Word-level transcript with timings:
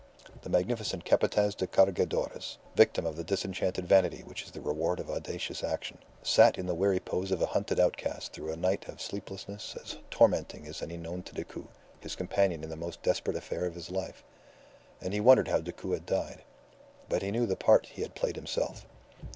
The 0.41 0.49
magnificent 0.49 1.05
Capataz 1.05 1.53
de 1.55 1.67
Cargadores, 1.67 2.57
victim 2.75 3.05
of 3.05 3.17
the 3.17 3.23
disenchanted 3.23 3.87
vanity 3.87 4.23
which 4.25 4.41
is 4.41 4.49
the 4.49 4.59
reward 4.59 4.99
of 4.99 5.11
audacious 5.11 5.63
action, 5.63 5.99
sat 6.23 6.57
in 6.57 6.65
the 6.65 6.73
weary 6.73 6.99
pose 6.99 7.29
of 7.29 7.39
a 7.39 7.45
hunted 7.45 7.79
outcast 7.79 8.33
through 8.33 8.49
a 8.51 8.55
night 8.55 8.87
of 8.87 8.99
sleeplessness 8.99 9.75
as 9.79 9.97
tormenting 10.09 10.65
as 10.65 10.81
any 10.81 10.97
known 10.97 11.21
to 11.21 11.35
Decoud, 11.35 11.67
his 11.99 12.15
companion 12.15 12.63
in 12.63 12.71
the 12.71 12.75
most 12.75 13.03
desperate 13.03 13.37
affair 13.37 13.65
of 13.65 13.75
his 13.75 13.91
life. 13.91 14.23
And 15.01 15.13
he 15.13 15.19
wondered 15.19 15.49
how 15.49 15.61
Decoud 15.61 15.93
had 15.93 16.05
died. 16.07 16.41
But 17.07 17.21
he 17.21 17.29
knew 17.29 17.45
the 17.45 17.55
part 17.55 17.85
he 17.85 18.01
had 18.01 18.15
played 18.15 18.37
himself. 18.37 18.87